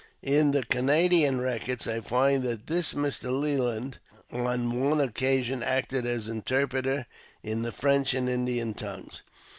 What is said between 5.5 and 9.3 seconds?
acted as interpreter in the French and Indian tongues.